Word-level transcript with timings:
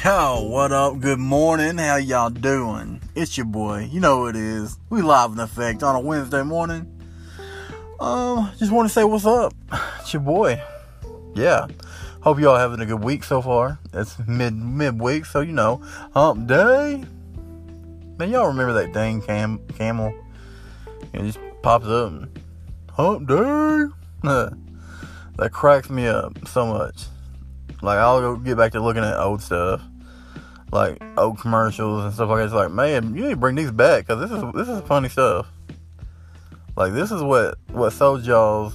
Yo, 0.00 0.40
what 0.48 0.72
up? 0.72 1.00
Good 1.00 1.18
morning. 1.18 1.76
How 1.76 1.96
y'all 1.96 2.30
doing? 2.30 3.02
It's 3.14 3.36
your 3.36 3.44
boy. 3.44 3.90
You 3.92 4.00
know 4.00 4.24
it 4.26 4.36
is. 4.36 4.78
We 4.88 5.02
live 5.02 5.32
in 5.32 5.38
effect 5.38 5.82
on 5.82 5.94
a 5.94 6.00
Wednesday 6.00 6.42
morning. 6.42 6.86
Um, 8.00 8.50
just 8.58 8.72
want 8.72 8.88
to 8.88 8.92
say 8.92 9.04
what's 9.04 9.26
up. 9.26 9.52
It's 10.00 10.14
your 10.14 10.22
boy. 10.22 10.62
Yeah. 11.34 11.66
Hope 12.22 12.40
y'all 12.40 12.56
having 12.56 12.80
a 12.80 12.86
good 12.86 13.04
week 13.04 13.22
so 13.22 13.42
far. 13.42 13.78
It's 13.92 14.18
mid 14.26 14.54
mid 14.54 14.98
week, 14.98 15.26
so 15.26 15.40
you 15.40 15.52
know, 15.52 15.82
hump 16.14 16.46
day. 16.46 17.04
Man, 18.16 18.30
y'all 18.30 18.46
remember 18.46 18.72
that 18.72 18.94
dang 18.94 19.20
cam 19.20 19.58
camel? 19.76 20.14
It 21.12 21.22
just 21.22 21.38
pops 21.60 21.86
up. 21.86 22.28
Hump 22.92 23.28
day. 23.28 23.88
that 24.22 25.50
cracks 25.52 25.90
me 25.90 26.06
up 26.06 26.48
so 26.48 26.66
much. 26.66 27.08
Like 27.82 27.98
I'll 27.98 28.20
go 28.20 28.36
get 28.36 28.56
back 28.56 28.72
to 28.72 28.80
looking 28.80 29.02
at 29.02 29.18
old 29.18 29.42
stuff, 29.42 29.82
like 30.70 31.02
old 31.18 31.40
commercials 31.40 32.04
and 32.04 32.14
stuff 32.14 32.30
like 32.30 32.38
that. 32.38 32.44
It's 32.44 32.54
like, 32.54 32.70
man, 32.70 33.14
you 33.14 33.24
need 33.24 33.30
to 33.30 33.36
bring 33.36 33.56
these 33.56 33.72
back 33.72 34.06
because 34.06 34.20
this 34.20 34.30
is 34.30 34.44
this 34.54 34.68
is 34.68 34.80
funny 34.88 35.08
stuff. 35.08 35.48
Like 36.76 36.92
this 36.92 37.10
is 37.10 37.22
what 37.22 37.58
what 37.72 37.90
sold 37.90 38.24
y'all's 38.24 38.74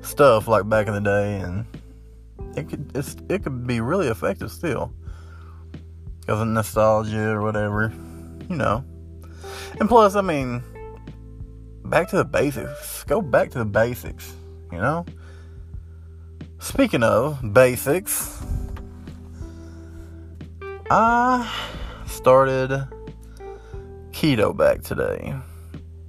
stuff 0.00 0.48
like 0.48 0.66
back 0.68 0.86
in 0.86 0.94
the 0.94 1.00
day, 1.00 1.40
and 1.40 1.66
it 2.56 2.70
could 2.70 2.90
it's, 2.94 3.16
it 3.28 3.42
could 3.42 3.66
be 3.66 3.80
really 3.80 4.08
effective 4.08 4.50
still 4.50 4.92
because 6.20 6.40
of 6.40 6.48
nostalgia 6.48 7.28
or 7.28 7.42
whatever, 7.42 7.92
you 8.48 8.56
know. 8.56 8.82
And 9.78 9.88
plus, 9.88 10.16
I 10.16 10.22
mean, 10.22 10.62
back 11.84 12.08
to 12.08 12.16
the 12.16 12.24
basics. 12.24 13.04
Go 13.04 13.20
back 13.20 13.50
to 13.50 13.58
the 13.58 13.64
basics, 13.66 14.34
you 14.72 14.78
know. 14.78 15.04
Speaking 16.60 17.02
of 17.02 17.54
basics, 17.54 18.38
I 20.90 21.50
started 22.06 22.86
keto 24.12 24.54
back 24.54 24.82
today. 24.82 25.34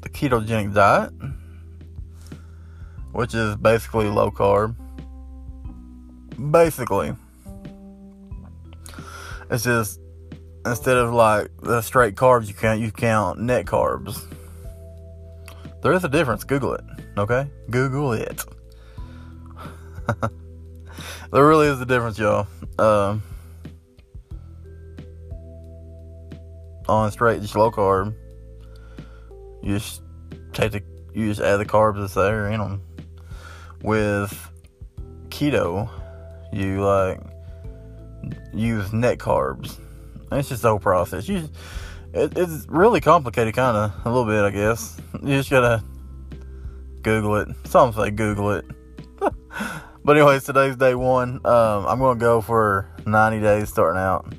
The 0.02 0.10
ketogenic 0.10 0.74
diet, 0.74 1.14
which 3.14 3.34
is 3.34 3.56
basically 3.56 4.08
low 4.08 4.30
carb. 4.30 4.76
Basically, 6.52 7.16
it's 9.50 9.64
just 9.64 10.02
instead 10.66 10.98
of 10.98 11.14
like 11.14 11.50
the 11.64 11.82
straight 11.82 12.16
carbs 12.16 12.50
you 12.50 12.54
count, 12.54 12.82
you 12.82 12.92
count 12.92 13.40
net 13.40 13.66
carbs. 13.66 14.22
There 15.82 15.94
is 15.94 16.04
a 16.04 16.10
difference. 16.10 16.44
Google 16.44 16.74
it. 16.74 16.84
Okay, 17.18 17.50
Google 17.70 18.12
it. 18.12 18.44
there 21.32 21.48
really 21.48 21.68
is 21.68 21.82
a 21.82 21.86
difference, 21.86 22.18
y'all. 22.18 22.48
Um, 22.80 23.24
on 26.88 27.12
straight, 27.12 27.42
just 27.42 27.56
low 27.56 27.72
carb, 27.72 28.14
you 29.64 29.78
just 29.78 30.02
take 30.54 30.72
the, 30.72 30.84
you 31.14 31.30
just 31.30 31.42
add 31.42 31.58
the 31.58 31.66
carbs 31.66 32.00
that's 32.00 32.14
there 32.14 32.50
in 32.50 32.60
them. 32.60 32.82
With 33.82 34.38
keto, 35.30 35.90
you 36.54 36.84
like 36.84 37.20
use 38.54 38.92
net 38.94 39.18
carbs. 39.18 39.80
It's 40.32 40.50
just 40.50 40.62
the 40.62 40.70
whole 40.70 40.80
process. 40.80 41.28
You, 41.28 41.50
it, 42.14 42.38
it's 42.38 42.66
really 42.68 43.02
complicated, 43.02 43.54
kind 43.54 43.76
of 43.76 44.06
a 44.06 44.10
little 44.10 44.26
bit, 44.26 44.44
I 44.44 44.52
guess. 44.52 45.00
You 45.22 45.38
just 45.38 45.50
gotta 45.50 45.84
Google 47.02 47.38
it. 47.38 47.50
Some 47.66 47.94
say 47.94 48.12
Google 48.12 48.52
it. 48.52 48.66
But 50.04 50.18
anyways, 50.18 50.46
today's 50.46 50.76
day 50.76 50.96
one. 50.96 51.46
Um, 51.46 51.86
I'm 51.86 52.00
gonna 52.00 52.20
go 52.20 52.42
for 52.42 52.90
90 53.06 53.40
days 53.40 53.70
starting 53.70 54.02
out, 54.02 54.34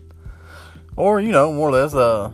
or 0.97 1.21
you 1.21 1.31
know, 1.31 1.53
more 1.53 1.69
or 1.69 1.73
less. 1.73 1.95
Uh, 1.95 2.33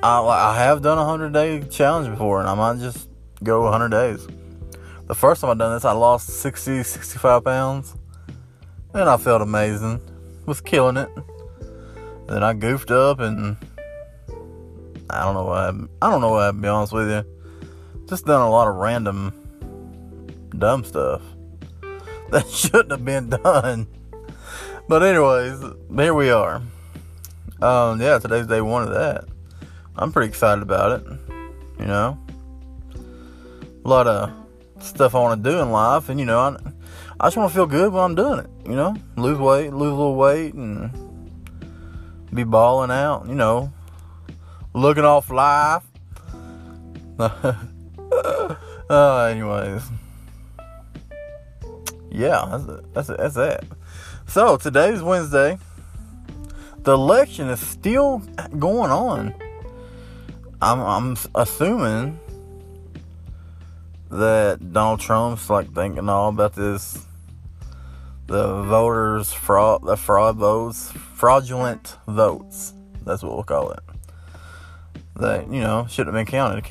I, 0.00 0.20
I 0.20 0.56
have 0.58 0.80
done 0.80 0.96
a 0.96 1.04
100 1.04 1.32
day 1.32 1.60
challenge 1.68 2.08
before, 2.08 2.38
and 2.38 2.48
I 2.48 2.54
might 2.54 2.78
just 2.78 3.08
go 3.42 3.62
100 3.62 3.88
days. 3.88 4.28
The 5.08 5.14
first 5.14 5.40
time 5.40 5.50
I 5.50 5.54
done 5.54 5.74
this, 5.74 5.84
I 5.84 5.90
lost 5.90 6.28
60, 6.28 6.84
65 6.84 7.42
pounds, 7.42 7.96
and 8.94 9.08
I 9.08 9.16
felt 9.16 9.42
amazing. 9.42 10.00
Was 10.46 10.60
killing 10.60 10.98
it. 10.98 11.10
Then 12.28 12.44
I 12.44 12.54
goofed 12.54 12.92
up, 12.92 13.18
and 13.18 13.56
I 15.10 15.24
don't 15.24 15.34
know 15.34 15.46
what 15.46 15.64
happened. 15.64 15.88
I 16.00 16.10
don't 16.10 16.20
know 16.20 16.30
what 16.30 16.44
happened. 16.44 16.62
To 16.62 16.66
be 16.66 16.68
honest 16.68 16.92
with 16.92 17.10
you, 17.10 17.24
just 18.06 18.24
done 18.24 18.40
a 18.40 18.48
lot 18.48 18.68
of 18.68 18.76
random 18.76 19.34
dumb 20.56 20.84
stuff 20.84 21.22
that 22.30 22.46
shouldn't 22.48 22.90
have 22.90 23.06
been 23.06 23.30
done. 23.30 23.86
But 24.86 25.02
anyways, 25.02 25.64
there 25.88 26.14
we 26.14 26.28
are. 26.28 26.56
Um, 27.62 28.02
yeah, 28.02 28.18
today's 28.18 28.46
day 28.46 28.60
one 28.60 28.82
of 28.82 28.90
that. 28.90 29.24
I'm 29.96 30.12
pretty 30.12 30.28
excited 30.28 30.60
about 30.60 31.00
it. 31.00 31.06
You 31.78 31.86
know, 31.86 32.18
a 33.82 33.88
lot 33.88 34.06
of 34.06 34.30
stuff 34.80 35.14
I 35.14 35.20
want 35.20 35.42
to 35.42 35.50
do 35.50 35.58
in 35.58 35.72
life, 35.72 36.10
and 36.10 36.20
you 36.20 36.26
know, 36.26 36.38
I, 36.38 36.54
I 37.18 37.28
just 37.28 37.38
want 37.38 37.50
to 37.50 37.54
feel 37.54 37.66
good 37.66 37.94
when 37.94 38.04
I'm 38.04 38.14
doing 38.14 38.40
it. 38.40 38.50
You 38.66 38.76
know, 38.76 38.94
lose 39.16 39.38
weight, 39.38 39.72
lose 39.72 39.92
a 39.92 39.96
little 39.96 40.14
weight, 40.14 40.52
and 40.52 40.90
be 42.34 42.44
balling 42.44 42.90
out. 42.90 43.26
You 43.26 43.36
know, 43.36 43.72
looking 44.74 45.04
off 45.04 45.30
life. 45.30 45.84
uh, 48.90 49.24
anyways 49.24 49.82
yeah, 52.10 52.44
that's 52.50 52.82
that's, 52.94 53.08
that's 53.08 53.34
that. 53.34 53.64
So 54.26 54.56
today's 54.56 55.02
Wednesday. 55.02 55.58
The 56.82 56.92
election 56.94 57.48
is 57.48 57.60
still 57.60 58.18
going 58.58 58.90
on. 58.90 59.34
I'm 60.62 60.80
I'm 60.80 61.16
assuming 61.34 62.18
that 64.10 64.72
Donald 64.72 65.00
Trump's 65.00 65.50
like 65.50 65.72
thinking 65.74 66.08
all 66.08 66.30
about 66.30 66.54
this 66.54 67.04
the 68.26 68.62
voters 68.62 69.32
fraud 69.32 69.82
the 69.82 69.96
fraud 69.96 70.36
votes 70.36 70.92
fraudulent 70.92 71.96
votes 72.06 72.74
that's 73.04 73.22
what 73.22 73.34
we'll 73.34 73.42
call 73.42 73.70
it 73.70 73.80
that 75.16 75.50
you 75.50 75.60
know 75.60 75.86
shouldn't 75.88 76.14
have 76.14 76.26
been 76.26 76.30
counted 76.30 76.62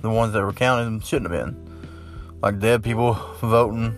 the 0.00 0.10
ones 0.10 0.34
that 0.34 0.42
were 0.42 0.52
counted 0.52 1.04
shouldn't 1.04 1.30
have 1.30 1.46
been 1.46 2.36
like 2.42 2.58
dead 2.58 2.84
people 2.84 3.14
voting 3.40 3.96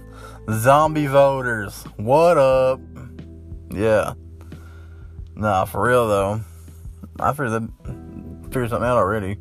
Zombie 0.50 1.06
voters, 1.06 1.84
what 1.96 2.38
up? 2.38 2.80
Yeah. 3.70 4.14
Nah, 5.34 5.66
for 5.66 5.86
real 5.86 6.08
though. 6.08 6.40
I 7.20 7.32
figured 7.32 7.52
that 7.52 8.44
figured 8.44 8.70
something 8.70 8.88
out 8.88 8.96
already. 8.96 9.36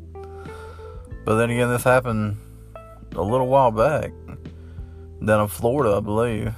But 1.24 1.36
then 1.36 1.48
again, 1.48 1.70
this 1.70 1.82
happened 1.82 2.36
a 3.14 3.22
little 3.22 3.48
while 3.48 3.70
back 3.70 4.12
down 5.24 5.40
in 5.40 5.48
Florida, 5.48 5.96
I 5.96 6.00
believe. 6.00 6.54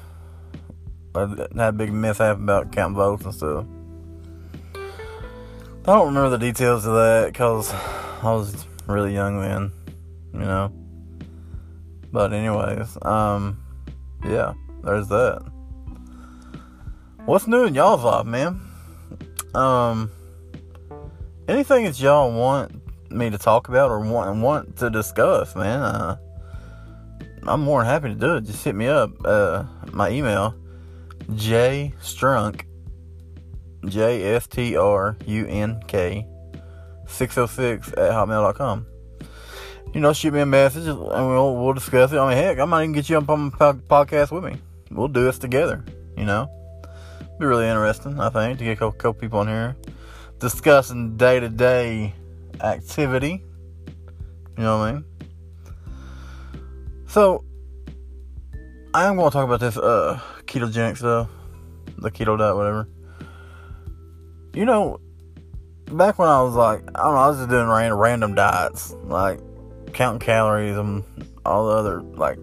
I 1.15 1.21
had 1.21 1.56
a 1.56 1.72
big 1.72 1.93
mishap 1.93 2.37
about 2.37 2.72
counting 2.72 2.97
votes 2.97 3.25
and 3.25 3.34
stuff. 3.34 3.67
I 4.75 5.94
don't 5.94 6.09
remember 6.09 6.31
the 6.31 6.38
details 6.38 6.87
of 6.87 6.94
that 6.94 7.28
because 7.32 7.72
I 7.72 8.32
was 8.32 8.67
really 8.88 9.15
young 9.15 9.41
then, 9.41 9.72
you 10.32 10.41
know. 10.41 10.72
But 12.12 12.32
anyways, 12.32 12.99
um, 13.03 13.59
yeah, 14.25 14.54
there's 14.82 15.08
that. 15.08 15.44
What's 17.25 17.47
new 17.47 17.64
in 17.64 17.75
y'all's 17.75 18.03
life, 18.03 18.26
man? 18.26 18.60
Um, 19.54 20.10
anything 21.48 21.84
that 21.84 22.00
y'all 22.00 22.32
want 22.32 22.81
me 23.10 23.31
to 23.31 23.38
talk 23.38 23.69
about 23.69 23.91
or 23.91 24.00
want 24.00 24.41
want 24.41 24.76
to 24.78 24.91
discuss, 24.91 25.54
man? 25.54 25.81
Uh, 25.81 26.16
I'm 27.44 27.60
more 27.60 27.81
than 27.81 27.91
happy 27.91 28.08
to 28.08 28.14
do 28.14 28.36
it. 28.36 28.44
Just 28.44 28.64
hit 28.64 28.75
me 28.75 28.86
up. 28.86 29.10
Uh, 29.25 29.64
my 29.93 30.11
email, 30.11 30.55
J 31.34 31.94
Strunk, 32.00 32.64
J 33.87 34.34
S 34.34 34.46
T 34.46 34.76
R 34.76 35.17
U 35.26 35.46
N 35.46 35.81
K, 35.87 36.26
606 37.06 37.88
at 37.88 38.12
hotmail.com 38.12 38.87
you 39.92 40.00
know, 40.00 40.12
shoot 40.12 40.32
me 40.32 40.40
a 40.40 40.46
message 40.46 40.87
and 40.87 40.98
we'll 40.98 41.56
we'll 41.56 41.72
discuss 41.72 42.12
it. 42.12 42.19
I 42.19 42.28
mean, 42.28 42.37
heck, 42.37 42.58
I 42.58 42.64
might 42.64 42.84
even 42.84 42.92
get 42.92 43.08
you 43.08 43.19
up 43.19 43.28
on 43.28 43.44
my 43.44 43.50
podcast 43.72 44.31
with 44.31 44.44
me. 44.44 44.56
We'll 44.90 45.08
do 45.08 45.25
this 45.25 45.38
together. 45.38 45.84
You 46.16 46.25
know, 46.25 46.48
be 47.38 47.46
really 47.46 47.66
interesting. 47.66 48.20
I 48.20 48.28
think 48.28 48.58
to 48.58 48.64
get 48.64 48.72
a 48.72 48.76
couple, 48.76 48.92
couple 48.92 49.14
people 49.14 49.40
on 49.40 49.48
here 49.48 49.76
discussing 50.38 51.16
day 51.16 51.40
to 51.40 51.48
day 51.48 52.14
activity. 52.60 53.44
You 54.56 54.64
know 54.64 54.78
what 54.78 54.84
I 54.84 54.92
mean? 54.92 55.04
So, 57.06 57.44
I 58.94 59.06
am 59.06 59.16
going 59.16 59.31
to 59.31 59.32
talk 59.32 59.44
about 59.44 59.60
this 59.60 59.76
uh, 59.76 60.20
ketogenic 60.44 60.96
stuff, 60.96 61.28
the 61.98 62.10
keto 62.10 62.38
diet, 62.38 62.56
whatever. 62.56 62.88
You 64.54 64.64
know, 64.64 65.00
back 65.86 66.19
when 66.19 66.28
I 66.28 66.43
was 66.43 66.54
like, 66.54 66.82
I 66.94 67.02
don't 67.02 67.14
know, 67.14 67.20
I 67.20 67.28
was 67.28 67.38
just 67.38 67.50
doing 67.50 67.66
random 67.66 68.34
diets, 68.34 68.94
like 69.04 69.40
counting 69.90 70.20
calories 70.20 70.76
and 70.76 71.04
all 71.44 71.69
the 71.69 71.75
other 71.75 72.02
like 72.02 72.38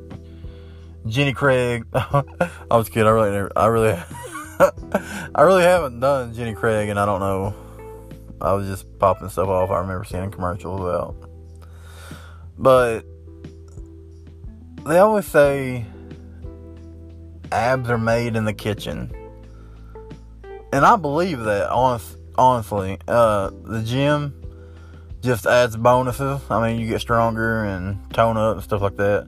Jenny 1.08 1.34
Craig. 1.34 1.86
I 1.94 2.24
was 2.72 2.90
kidding. 2.90 3.08
I 3.08 3.12
really, 3.12 3.50
I 3.56 3.66
really, 3.68 4.00
I 5.36 5.42
really 5.42 5.64
haven't 5.64 6.00
done 6.00 6.34
Jenny 6.34 6.54
Craig, 6.54 6.90
and 6.90 7.00
I 7.00 7.06
don't 7.06 7.20
know. 7.20 7.56
I 8.40 8.54
was 8.54 8.68
just 8.68 9.00
popping 9.00 9.30
stuff 9.30 9.48
off. 9.48 9.72
I 9.72 9.80
remember 9.80 10.04
seeing 10.04 10.32
commercials 10.32 10.82
about, 10.82 11.16
but 12.58 13.02
they 14.86 15.00
always 15.00 15.26
say 15.26 15.86
abs 17.52 17.90
are 17.90 17.98
made 17.98 18.36
in 18.36 18.46
the 18.46 18.54
kitchen, 18.54 19.12
and 20.72 20.86
I 20.86 20.96
believe 20.98 21.40
that. 21.40 21.70
Honest, 21.70 22.18
honestly, 22.38 23.00
uh, 23.08 23.52
the 23.64 23.82
gym 23.82 24.37
just 25.22 25.46
adds 25.46 25.76
bonuses. 25.76 26.42
I 26.50 26.66
mean, 26.66 26.80
you 26.80 26.88
get 26.88 27.02
stronger 27.02 27.64
and 27.66 27.98
tone 28.14 28.38
up 28.38 28.56
and 28.56 28.64
stuff 28.64 28.82
like 28.82 28.98
that. 28.98 29.28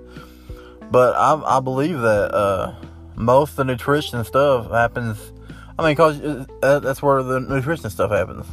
But 0.91 1.15
I, 1.15 1.57
I 1.57 1.59
believe 1.59 1.99
that 1.99 2.33
uh, 2.33 2.75
most 3.15 3.51
of 3.51 3.55
the 3.57 3.65
nutrition 3.65 4.23
stuff 4.23 4.71
happens. 4.71 5.33
I 5.77 5.85
mean, 5.85 5.95
cause 5.95 6.19
uh, 6.19 6.79
that's 6.79 7.01
where 7.01 7.21
the 7.23 7.39
nutrition 7.39 7.89
stuff 7.89 8.11
happens. 8.11 8.45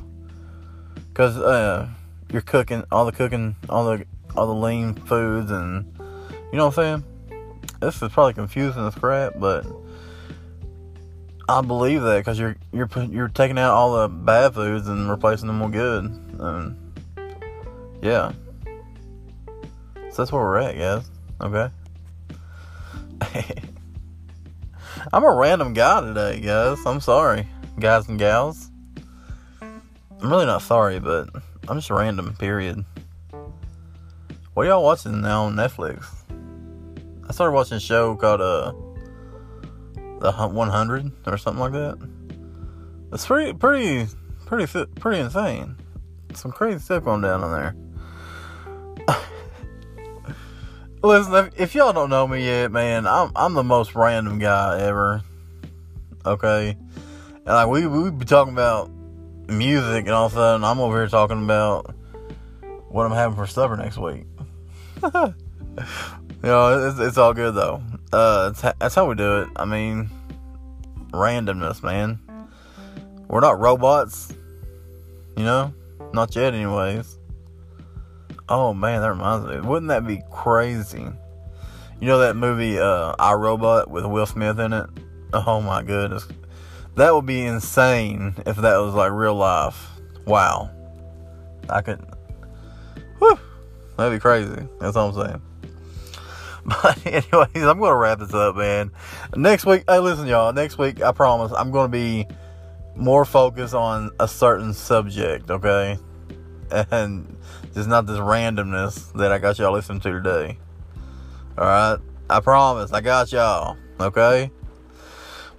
Cause 1.14 1.36
uh, 1.38 1.88
you're 2.30 2.42
cooking 2.42 2.84
all 2.92 3.06
the 3.06 3.12
cooking, 3.12 3.56
all 3.68 3.84
the 3.86 4.04
all 4.36 4.46
the 4.46 4.54
lean 4.54 4.94
foods, 4.94 5.50
and 5.50 5.86
you 6.52 6.58
know 6.58 6.66
what 6.66 6.78
I'm 6.78 7.02
saying. 7.02 7.04
This 7.80 8.02
is 8.02 8.12
probably 8.12 8.34
confusing 8.34 8.86
as 8.86 8.94
crap, 8.94 9.34
but 9.38 9.66
I 11.48 11.62
believe 11.62 12.02
that 12.02 12.18
because 12.18 12.38
you're 12.38 12.56
you're 12.72 12.88
you're 13.10 13.28
taking 13.28 13.58
out 13.58 13.72
all 13.72 14.02
the 14.02 14.08
bad 14.08 14.54
foods 14.54 14.88
and 14.88 15.08
replacing 15.08 15.46
them 15.46 15.60
with 15.60 15.72
good. 15.72 16.04
And, 16.04 16.85
yeah. 18.02 18.32
So 20.10 20.22
that's 20.22 20.32
where 20.32 20.42
we're 20.42 20.58
at, 20.58 20.78
guys. 20.78 21.10
Okay. 21.40 21.70
I'm 25.12 25.24
a 25.24 25.34
random 25.34 25.74
guy 25.74 26.00
today, 26.00 26.40
guys. 26.40 26.78
I'm 26.86 27.00
sorry, 27.00 27.46
guys 27.78 28.08
and 28.08 28.18
gals. 28.18 28.70
I'm 29.60 30.30
really 30.30 30.46
not 30.46 30.62
sorry, 30.62 30.98
but 30.98 31.28
I'm 31.68 31.78
just 31.78 31.90
random, 31.90 32.34
period. 32.36 32.84
What 34.54 34.66
are 34.66 34.70
y'all 34.70 34.82
watching 34.82 35.20
now 35.20 35.44
on 35.44 35.54
Netflix? 35.54 36.06
I 37.28 37.32
started 37.32 37.52
watching 37.52 37.76
a 37.76 37.80
show 37.80 38.16
called 38.16 38.40
uh 38.40 38.72
The 40.20 40.32
100 40.32 41.12
or 41.26 41.36
something 41.36 41.60
like 41.60 41.72
that. 41.72 41.98
It's 43.12 43.26
pretty, 43.26 43.52
pretty, 43.52 44.06
pretty, 44.46 44.86
pretty 44.96 45.20
insane. 45.20 45.76
Some 46.36 46.52
crazy 46.52 46.78
stuff 46.78 47.04
going 47.04 47.22
down 47.22 47.42
in 47.44 47.50
there. 47.50 47.74
Listen, 51.02 51.50
if, 51.56 51.74
y'all 51.74 51.92
don't 51.94 52.10
know 52.10 52.26
me 52.28 52.44
yet, 52.44 52.70
man, 52.70 53.06
I'm 53.06 53.32
I'm 53.34 53.54
the 53.54 53.64
most 53.64 53.94
random 53.94 54.38
guy 54.38 54.80
ever. 54.80 55.22
Okay, 56.26 56.76
and 57.36 57.46
like 57.46 57.68
we 57.68 57.86
we 57.86 58.10
be 58.10 58.26
talking 58.26 58.52
about 58.52 58.90
music, 59.48 60.04
and 60.04 60.10
all 60.10 60.26
of 60.26 60.32
a 60.32 60.34
sudden 60.34 60.64
I'm 60.64 60.78
over 60.78 60.98
here 60.98 61.08
talking 61.08 61.42
about 61.42 61.94
what 62.88 63.06
I'm 63.06 63.12
having 63.12 63.36
for 63.36 63.46
supper 63.46 63.76
next 63.76 63.96
week. 63.96 64.24
you 65.02 65.34
know, 66.42 66.88
it's, 66.88 66.98
it's 66.98 67.18
all 67.18 67.32
good 67.32 67.54
though. 67.54 67.82
Uh, 68.12 68.50
that's 68.78 68.94
how 68.94 69.08
we 69.08 69.14
do 69.14 69.42
it. 69.42 69.48
I 69.56 69.64
mean, 69.64 70.10
randomness, 71.12 71.82
man. 71.82 72.18
We're 73.28 73.40
not 73.40 73.58
robots, 73.58 74.32
you 75.36 75.44
know, 75.44 75.72
not 76.16 76.34
yet, 76.34 76.54
anyways. 76.54 77.18
Oh 78.48 78.74
man, 78.74 79.02
that 79.02 79.10
reminds 79.10 79.46
me. 79.46 79.60
Wouldn't 79.60 79.88
that 79.88 80.06
be 80.06 80.22
crazy? 80.32 81.06
You 82.00 82.06
know 82.08 82.18
that 82.18 82.36
movie 82.36 82.78
uh 82.78 83.14
I 83.18 83.34
Robot 83.34 83.90
with 83.90 84.04
Will 84.04 84.26
Smith 84.26 84.58
in 84.58 84.72
it? 84.72 84.86
Oh 85.32 85.60
my 85.60 85.82
goodness. 85.82 86.26
That 86.96 87.14
would 87.14 87.26
be 87.26 87.42
insane 87.42 88.34
if 88.46 88.56
that 88.56 88.78
was 88.78 88.94
like 88.94 89.12
real 89.12 89.34
life. 89.34 89.88
Wow. 90.26 90.70
I 91.68 91.82
could 91.82 92.00
Whew. 93.18 93.38
That'd 93.96 94.12
be 94.12 94.20
crazy. 94.20 94.66
That's 94.80 94.96
all 94.96 95.10
I'm 95.10 95.26
saying. 95.26 95.42
But 96.66 97.06
anyways, 97.06 97.62
I'm 97.64 97.78
gonna 97.78 97.94
wrap 97.94 98.18
this 98.18 98.34
up, 98.34 98.56
man. 98.56 98.90
Next 99.36 99.64
week, 99.66 99.84
hey, 99.88 100.00
listen, 100.00 100.26
y'all. 100.26 100.52
Next 100.52 100.78
week, 100.78 101.00
I 101.00 101.12
promise, 101.12 101.52
I'm 101.52 101.70
gonna 101.70 101.88
be 101.88 102.26
more 102.96 103.24
focus 103.24 103.74
on 103.74 104.10
a 104.18 104.26
certain 104.26 104.72
subject. 104.72 105.50
Okay, 105.50 105.98
and 106.70 107.36
just 107.74 107.88
not 107.88 108.06
this 108.06 108.18
randomness 108.18 109.12
that 109.14 109.32
I 109.32 109.38
got 109.38 109.58
y'all 109.58 109.72
listening 109.72 110.00
to 110.00 110.12
today. 110.12 110.58
Alright? 111.58 112.00
I 112.28 112.40
promise, 112.40 112.92
I 112.92 113.00
got 113.00 113.30
y'all. 113.32 113.76
Okay? 114.00 114.50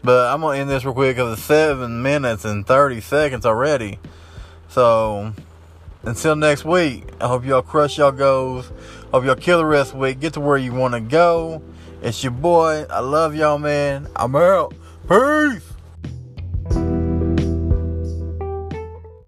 But 0.03 0.33
I'm 0.33 0.41
gonna 0.41 0.57
end 0.57 0.69
this 0.69 0.85
real 0.85 0.93
quick 0.93 1.15
because 1.15 1.37
it's 1.37 1.47
seven 1.47 2.01
minutes 2.01 2.45
and 2.45 2.65
30 2.65 3.01
seconds 3.01 3.45
already. 3.45 3.99
So, 4.69 5.33
until 6.03 6.35
next 6.35 6.65
week, 6.65 7.03
I 7.19 7.27
hope 7.27 7.45
y'all 7.45 7.61
crush 7.61 7.97
y'all 7.97 8.11
goals. 8.11 8.71
Hope 9.11 9.25
y'all 9.25 9.35
kill 9.35 9.59
the 9.59 9.65
rest 9.65 9.93
of 9.93 9.97
the 9.97 10.01
week. 10.03 10.19
Get 10.19 10.33
to 10.33 10.39
where 10.39 10.57
you 10.57 10.73
want 10.73 10.93
to 10.93 10.99
go. 10.99 11.61
It's 12.01 12.23
your 12.23 12.31
boy. 12.31 12.85
I 12.89 12.99
love 12.99 13.35
y'all, 13.35 13.57
man. 13.57 14.07
I'm 14.15 14.35
out. 14.35 14.73
Peace. 15.07 15.76